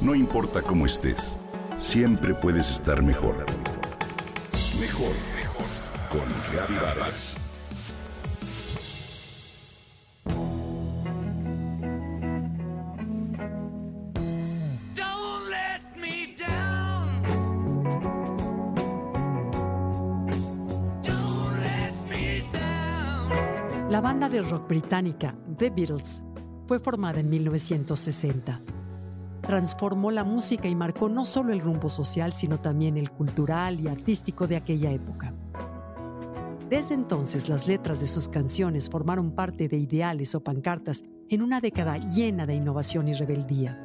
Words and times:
No 0.00 0.14
importa 0.14 0.62
cómo 0.62 0.86
estés, 0.86 1.38
siempre 1.76 2.32
puedes 2.32 2.70
estar 2.70 3.02
mejor. 3.02 3.44
Mejor, 4.80 5.12
mejor. 5.36 5.66
Con 6.10 6.26
down. 16.38 17.50
La 23.90 24.00
banda 24.00 24.30
de 24.30 24.40
rock 24.40 24.66
británica 24.66 25.34
The 25.58 25.68
Beatles 25.68 26.22
fue 26.66 26.80
formada 26.80 27.20
en 27.20 27.28
1960. 27.28 28.79
Transformó 29.50 30.12
la 30.12 30.22
música 30.22 30.68
y 30.68 30.76
marcó 30.76 31.08
no 31.08 31.24
solo 31.24 31.52
el 31.52 31.58
rumbo 31.58 31.88
social, 31.88 32.32
sino 32.32 32.58
también 32.58 32.96
el 32.96 33.10
cultural 33.10 33.80
y 33.80 33.88
artístico 33.88 34.46
de 34.46 34.54
aquella 34.54 34.92
época. 34.92 35.34
Desde 36.68 36.94
entonces, 36.94 37.48
las 37.48 37.66
letras 37.66 37.98
de 37.98 38.06
sus 38.06 38.28
canciones 38.28 38.88
formaron 38.88 39.32
parte 39.32 39.66
de 39.66 39.76
ideales 39.76 40.36
o 40.36 40.40
pancartas 40.44 41.02
en 41.28 41.42
una 41.42 41.60
década 41.60 41.98
llena 41.98 42.46
de 42.46 42.54
innovación 42.54 43.08
y 43.08 43.14
rebeldía. 43.14 43.76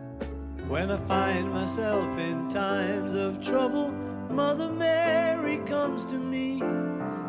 When 0.70 0.92
I 0.92 1.00
find 1.08 1.52
myself 1.52 2.16
in 2.20 2.48
times 2.48 3.16
of 3.16 3.40
trouble, 3.40 3.92
Mother 4.30 4.72
Mary 4.72 5.64
comes 5.68 6.06
to 6.06 6.20
me, 6.20 6.62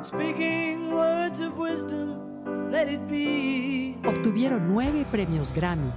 speaking 0.03 0.93
words 0.93 1.41
of 1.41 1.59
wisdom, 1.59 2.71
let 2.71 2.93
it 2.93 3.01
be. 3.09 3.97
Obtuvieron 4.07 4.69
nueve 4.69 5.07
premios 5.11 5.55
Grammy, 5.55 5.91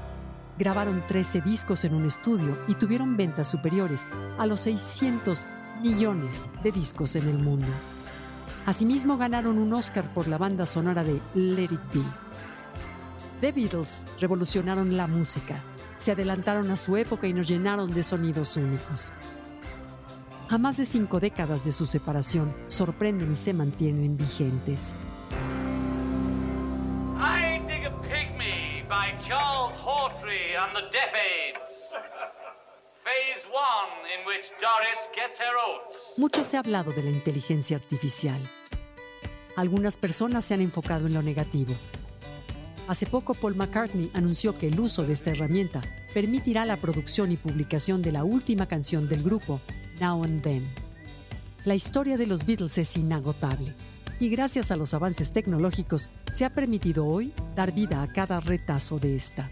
grabaron 0.59 1.07
13 1.07 1.41
discos 1.41 1.85
en 1.85 1.95
un 1.95 2.05
estudio 2.05 2.59
y 2.67 2.75
tuvieron 2.75 3.15
ventas 3.15 3.47
superiores 3.47 4.07
a 4.37 4.45
los 4.45 4.59
600 4.61 5.47
millones 5.81 6.47
de 6.61 6.71
discos 6.73 7.15
en 7.15 7.29
el 7.29 7.39
mundo. 7.39 7.71
Asimismo 8.65 9.17
ganaron 9.17 9.57
un 9.57 9.73
Oscar 9.73 10.13
por 10.13 10.27
la 10.27 10.37
banda 10.37 10.65
sonora 10.65 11.03
de 11.03 11.21
Let 11.33 11.63
It 11.63 11.79
Be. 11.93 12.03
The 13.39 13.53
Beatles 13.53 14.05
revolucionaron 14.19 14.97
la 14.97 15.07
música, 15.07 15.63
se 15.97 16.11
adelantaron 16.11 16.69
a 16.71 16.77
su 16.77 16.97
época 16.97 17.25
y 17.25 17.33
nos 17.33 17.47
llenaron 17.47 17.93
de 17.93 18.03
sonidos 18.03 18.57
únicos. 18.57 19.13
A 20.49 20.57
más 20.57 20.75
de 20.75 20.85
cinco 20.85 21.21
décadas 21.21 21.63
de 21.63 21.71
su 21.71 21.85
separación, 21.85 22.53
sorprenden 22.67 23.31
y 23.31 23.35
se 23.37 23.53
mantienen 23.53 24.17
vigentes. 24.17 24.97
By 28.89 29.15
Charles 29.19 29.75
Hawtrey 29.85 30.57
and 30.57 30.75
the 30.75 30.81
Deaf 30.91 31.13
Aids. 31.13 31.93
Phase 33.05 33.45
one, 33.45 33.93
in 34.17 34.25
which 34.25 34.49
Doris 34.59 35.07
gets 35.15 35.39
her 35.39 35.55
oats. 35.55 36.17
Mucho 36.17 36.41
se 36.41 36.57
ha 36.57 36.61
hablado 36.61 36.91
de 36.91 37.03
la 37.03 37.11
inteligencia 37.11 37.77
artificial. 37.77 38.41
Algunas 39.55 39.97
personas 39.97 40.45
se 40.45 40.55
han 40.55 40.61
enfocado 40.61 41.05
en 41.05 41.13
lo 41.13 41.21
negativo. 41.21 41.75
Hace 42.87 43.05
poco 43.05 43.35
Paul 43.35 43.55
McCartney 43.55 44.09
anunció 44.15 44.57
que 44.57 44.69
el 44.69 44.79
uso 44.79 45.03
de 45.03 45.13
esta 45.13 45.29
herramienta 45.29 45.81
permitirá 46.15 46.65
la 46.65 46.77
producción 46.77 47.31
y 47.31 47.37
publicación 47.37 48.01
de 48.01 48.11
la 48.11 48.23
última 48.23 48.67
canción 48.67 49.07
del 49.07 49.21
grupo, 49.21 49.61
Now 49.99 50.23
and 50.23 50.41
Then. 50.41 50.73
La 51.63 51.75
historia 51.75 52.17
de 52.17 52.25
los 52.25 52.43
Beatles 52.43 52.79
es 52.79 52.97
inagotable 52.97 53.75
y 54.19 54.29
gracias 54.29 54.71
a 54.71 54.75
los 54.75 54.93
avances 54.93 55.31
tecnológicos 55.31 56.09
se 56.31 56.45
ha 56.45 56.53
permitido 56.53 57.05
hoy 57.05 57.33
dar 57.55 57.73
vida 57.73 58.01
a 58.01 58.07
cada 58.07 58.39
retazo 58.39 58.99
de 58.99 59.15
esta. 59.15 59.49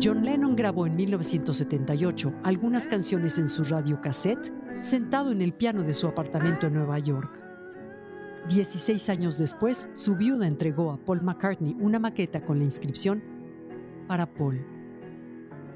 John 0.00 0.24
Lennon 0.24 0.54
grabó 0.54 0.86
en 0.86 0.94
1978 0.94 2.32
algunas 2.44 2.86
canciones 2.86 3.38
en 3.38 3.48
su 3.48 3.64
radiocassette 3.64 4.52
sentado 4.80 5.32
en 5.32 5.42
el 5.42 5.52
piano 5.52 5.82
de 5.82 5.94
su 5.94 6.06
apartamento 6.06 6.68
en 6.68 6.74
Nueva 6.74 6.98
York. 7.00 7.44
16 8.48 9.08
años 9.08 9.38
después, 9.38 9.88
su 9.94 10.16
viuda 10.16 10.46
entregó 10.46 10.92
a 10.92 10.98
Paul 10.98 11.22
McCartney 11.22 11.76
una 11.80 11.98
maqueta 11.98 12.40
con 12.40 12.58
la 12.58 12.64
inscripción 12.64 13.22
Para 14.06 14.32
Paul, 14.32 14.64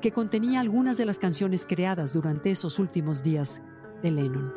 que 0.00 0.12
contenía 0.12 0.60
algunas 0.60 0.96
de 0.96 1.04
las 1.04 1.18
canciones 1.18 1.66
creadas 1.66 2.12
durante 2.12 2.50
esos 2.50 2.78
últimos 2.78 3.22
días 3.22 3.60
de 4.02 4.10
Lennon. 4.10 4.52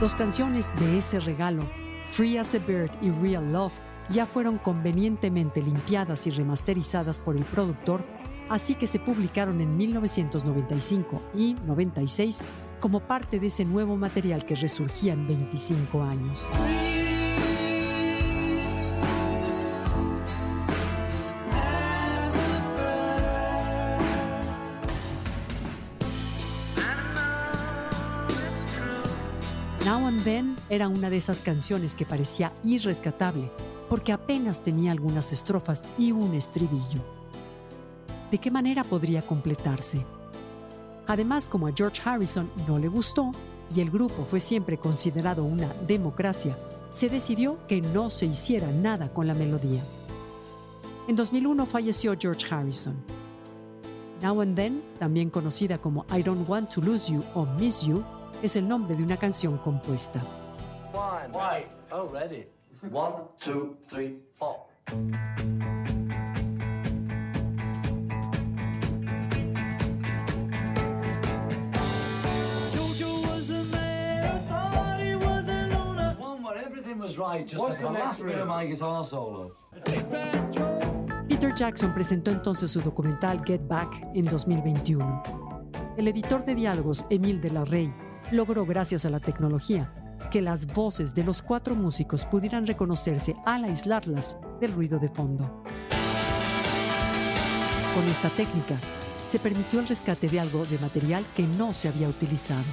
Dos 0.00 0.14
canciones 0.14 0.72
de 0.80 0.98
ese 0.98 1.20
regalo, 1.20 1.62
Free 2.10 2.38
as 2.38 2.54
a 2.54 2.58
Bird 2.58 2.90
y 3.02 3.10
Real 3.10 3.52
Love, 3.52 3.74
ya 4.08 4.26
fueron 4.26 4.58
convenientemente 4.58 5.62
limpiadas 5.62 6.26
y 6.26 6.30
remasterizadas 6.30 7.20
por 7.20 7.36
el 7.36 7.44
productor, 7.44 8.02
así 8.48 8.74
que 8.74 8.86
se 8.86 8.98
publicaron 8.98 9.60
en 9.60 9.76
1995 9.76 11.22
y 11.34 11.54
96 11.66 12.42
como 12.80 13.00
parte 13.00 13.38
de 13.38 13.48
ese 13.48 13.64
nuevo 13.64 13.96
material 13.96 14.44
que 14.44 14.56
resurgía 14.56 15.12
en 15.12 15.28
25 15.28 16.02
años. 16.02 16.48
Then 30.24 30.56
era 30.68 30.88
una 30.88 31.08
de 31.08 31.16
esas 31.16 31.40
canciones 31.40 31.94
que 31.94 32.04
parecía 32.04 32.52
irrescatable 32.64 33.50
porque 33.88 34.12
apenas 34.12 34.62
tenía 34.62 34.92
algunas 34.92 35.32
estrofas 35.32 35.84
y 35.98 36.12
un 36.12 36.34
estribillo. 36.34 37.02
¿De 38.30 38.38
qué 38.38 38.50
manera 38.50 38.84
podría 38.84 39.22
completarse? 39.22 40.04
Además, 41.06 41.46
como 41.46 41.66
a 41.66 41.72
George 41.74 42.00
Harrison 42.04 42.50
no 42.68 42.78
le 42.78 42.88
gustó 42.88 43.32
y 43.74 43.80
el 43.80 43.90
grupo 43.90 44.24
fue 44.24 44.40
siempre 44.40 44.78
considerado 44.78 45.44
una 45.44 45.72
democracia, 45.86 46.56
se 46.90 47.08
decidió 47.08 47.58
que 47.66 47.80
no 47.80 48.10
se 48.10 48.26
hiciera 48.26 48.70
nada 48.70 49.12
con 49.12 49.26
la 49.26 49.34
melodía. 49.34 49.82
En 51.08 51.16
2001 51.16 51.66
falleció 51.66 52.14
George 52.18 52.46
Harrison. 52.52 52.94
Now 54.22 54.40
and 54.40 54.54
Then, 54.54 54.82
también 54.98 55.30
conocida 55.30 55.78
como 55.78 56.04
I 56.14 56.22
Don't 56.22 56.48
Want 56.48 56.70
to 56.74 56.80
Lose 56.80 57.10
You 57.10 57.24
o 57.34 57.46
Miss 57.58 57.80
You, 57.82 58.04
es 58.42 58.56
el 58.56 58.66
nombre 58.66 58.96
de 58.96 59.02
una 59.02 59.16
canción 59.16 59.58
compuesta. 59.58 60.20
One. 60.92 61.66
Oh, 61.92 62.08
ready. 62.08 62.46
One, 62.90 63.24
two, 63.38 63.76
three, 63.88 64.22
four. 64.34 64.66
Peter 81.28 81.54
Jackson 81.54 81.94
presentó 81.94 82.30
entonces 82.30 82.70
su 82.70 82.80
documental 82.80 83.42
Get 83.46 83.66
Back 83.66 84.08
en 84.14 84.24
2021. 84.24 85.22
El 85.96 86.08
editor 86.08 86.44
de 86.44 86.54
diálogos, 86.54 87.04
Emil 87.10 87.40
de 87.40 87.50
la 87.50 87.64
Rey, 87.64 87.92
logró, 88.30 88.66
gracias 88.66 89.04
a 89.04 89.10
la 89.10 89.20
tecnología, 89.20 89.92
que 90.30 90.42
las 90.42 90.66
voces 90.66 91.14
de 91.14 91.24
los 91.24 91.42
cuatro 91.42 91.74
músicos 91.74 92.26
pudieran 92.26 92.66
reconocerse 92.66 93.34
al 93.46 93.64
aislarlas 93.64 94.36
del 94.60 94.72
ruido 94.72 94.98
de 94.98 95.08
fondo. 95.08 95.62
Con 97.94 98.06
esta 98.08 98.28
técnica, 98.30 98.76
se 99.26 99.38
permitió 99.38 99.80
el 99.80 99.88
rescate 99.88 100.28
de 100.28 100.40
algo 100.40 100.66
de 100.66 100.78
material 100.78 101.24
que 101.34 101.44
no 101.44 101.72
se 101.72 101.88
había 101.88 102.08
utilizado 102.08 102.64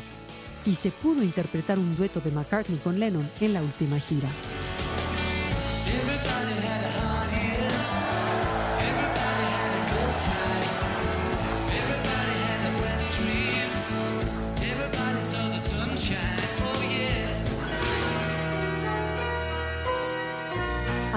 y 0.66 0.76
se 0.76 0.92
pudo 0.92 1.24
interpretar 1.24 1.80
un 1.80 1.96
dueto 1.96 2.20
de 2.20 2.32
McCartney 2.32 2.80
con 2.80 3.00
Lennon 3.00 3.30
en 3.40 3.54
la 3.54 3.62
última 3.62 4.00
gira. 4.00 4.30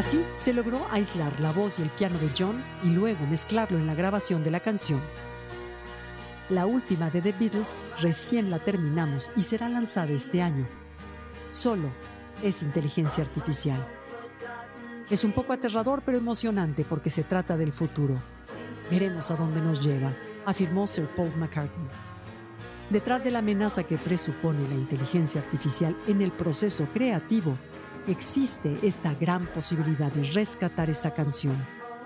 Así 0.00 0.25
se 0.35 0.55
logró 0.55 0.81
aislar 0.91 1.38
la 1.41 1.52
voz 1.52 1.79
y 1.79 1.82
el 1.82 1.91
piano 1.91 2.19
de 2.20 2.31
John 2.35 2.64
y 2.82 2.88
luego 2.88 3.26
mezclarlo 3.26 3.76
en 3.76 3.87
la 3.87 3.94
grabación 3.94 4.43
de 4.43 4.50
la 4.50 4.61
canción. 4.61 4.99
La 6.49 6.64
última 6.64 7.11
de 7.11 7.20
The 7.20 7.32
Beatles 7.32 7.79
recién 8.00 8.49
la 8.49 8.61
terminamos 8.61 9.31
y 9.37 9.43
será 9.43 9.69
lanzada 9.69 10.11
este 10.12 10.41
año. 10.41 10.67
Solo 11.50 11.91
es 12.43 12.62
inteligencia 12.62 13.25
artificial. 13.25 13.87
Es 15.11 15.23
un 15.23 15.32
poco 15.32 15.52
aterrador 15.52 16.00
pero 16.02 16.17
emocionante 16.17 16.87
porque 16.88 17.11
se 17.11 17.23
trata 17.23 17.58
del 17.58 17.75
futuro. 17.75 18.14
Veremos 18.91 19.31
a 19.31 19.37
dónde 19.37 19.61
nos 19.61 19.85
lleva, 19.85 20.17
afirmó 20.47 20.87
Sir 20.87 21.08
Paul 21.14 21.37
McCartney. 21.37 21.91
Detrás 22.88 23.23
de 23.25 23.32
la 23.32 23.41
amenaza 23.41 23.82
que 23.82 23.99
presupone 23.99 24.67
la 24.67 24.76
inteligencia 24.76 25.43
artificial 25.43 25.94
en 26.06 26.23
el 26.23 26.32
proceso 26.32 26.88
creativo 26.94 27.58
existe 28.11 28.77
esta 28.83 29.15
gran 29.15 29.47
posibilidad 29.47 30.12
de 30.12 30.25
rescatar 30.33 30.91
esa 30.91 31.15
canción, 31.15 31.57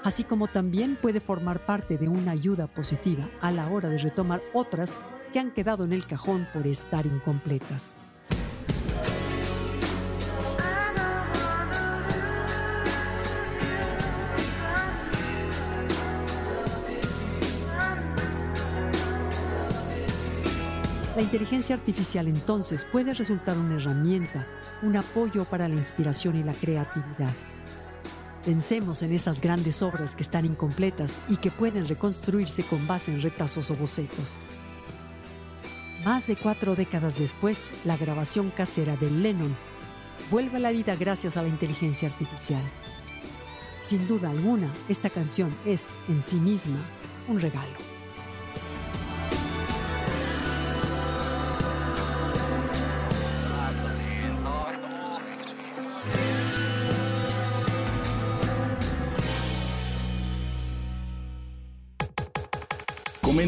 así 0.02 0.24
como 0.24 0.48
también 0.48 0.96
puede 1.00 1.20
formar 1.20 1.64
parte 1.64 1.96
de 1.98 2.08
una 2.08 2.32
ayuda 2.32 2.66
positiva 2.66 3.28
a 3.40 3.50
la 3.50 3.68
hora 3.68 3.88
de 3.88 3.98
retomar 3.98 4.42
otras 4.52 4.98
que 5.32 5.40
han 5.40 5.50
quedado 5.50 5.84
en 5.84 5.92
el 5.92 6.06
cajón 6.06 6.46
por 6.52 6.66
estar 6.66 7.06
incompletas. 7.06 7.96
La 21.16 21.22
inteligencia 21.22 21.76
artificial 21.76 22.26
entonces 22.26 22.84
puede 22.84 23.14
resultar 23.14 23.56
una 23.56 23.76
herramienta, 23.76 24.44
un 24.84 24.96
apoyo 24.96 25.44
para 25.44 25.66
la 25.66 25.74
inspiración 25.74 26.36
y 26.36 26.42
la 26.42 26.52
creatividad. 26.52 27.32
Pensemos 28.44 29.02
en 29.02 29.12
esas 29.12 29.40
grandes 29.40 29.82
obras 29.82 30.14
que 30.14 30.22
están 30.22 30.44
incompletas 30.44 31.18
y 31.28 31.38
que 31.38 31.50
pueden 31.50 31.88
reconstruirse 31.88 32.62
con 32.62 32.86
base 32.86 33.10
en 33.10 33.22
retazos 33.22 33.70
o 33.70 33.76
bocetos. 33.76 34.38
Más 36.04 36.26
de 36.26 36.36
cuatro 36.36 36.74
décadas 36.74 37.18
después, 37.18 37.72
la 37.84 37.96
grabación 37.96 38.50
casera 38.50 38.96
de 38.96 39.10
Lennon 39.10 39.56
vuelve 40.30 40.58
a 40.58 40.60
la 40.60 40.70
vida 40.70 40.94
gracias 40.96 41.38
a 41.38 41.42
la 41.42 41.48
inteligencia 41.48 42.08
artificial. 42.08 42.62
Sin 43.78 44.06
duda 44.06 44.28
alguna, 44.28 44.70
esta 44.90 45.08
canción 45.08 45.54
es, 45.64 45.94
en 46.08 46.20
sí 46.20 46.36
misma, 46.36 46.84
un 47.26 47.40
regalo. 47.40 47.93